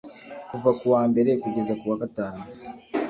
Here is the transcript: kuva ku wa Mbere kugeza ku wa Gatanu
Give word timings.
kuva 0.49 0.69
ku 0.77 0.85
wa 0.93 1.01
Mbere 1.11 1.31
kugeza 1.41 1.73
ku 1.79 1.85
wa 1.91 1.97
Gatanu 2.01 2.41